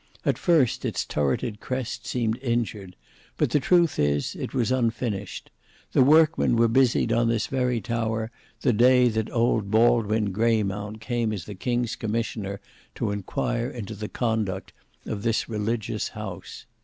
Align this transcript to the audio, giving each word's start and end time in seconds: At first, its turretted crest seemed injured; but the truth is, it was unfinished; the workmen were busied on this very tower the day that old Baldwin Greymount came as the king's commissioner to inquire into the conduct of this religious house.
At 0.25 0.39
first, 0.39 0.83
its 0.83 1.05
turretted 1.05 1.59
crest 1.59 2.07
seemed 2.07 2.39
injured; 2.41 2.95
but 3.37 3.51
the 3.51 3.59
truth 3.59 3.99
is, 3.99 4.33
it 4.35 4.51
was 4.51 4.71
unfinished; 4.71 5.51
the 5.91 6.01
workmen 6.01 6.55
were 6.55 6.67
busied 6.67 7.13
on 7.13 7.27
this 7.27 7.45
very 7.45 7.79
tower 7.79 8.31
the 8.61 8.73
day 8.73 9.09
that 9.09 9.31
old 9.31 9.69
Baldwin 9.69 10.33
Greymount 10.33 11.01
came 11.01 11.31
as 11.31 11.45
the 11.45 11.53
king's 11.53 11.95
commissioner 11.95 12.59
to 12.95 13.11
inquire 13.11 13.69
into 13.69 13.93
the 13.93 14.09
conduct 14.09 14.73
of 15.05 15.21
this 15.21 15.47
religious 15.47 16.07
house. 16.07 16.65